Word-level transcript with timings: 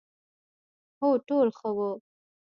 هو، 0.99 1.09
ټول 1.27 1.47
ښه 1.57 1.69
وو، 1.77 1.91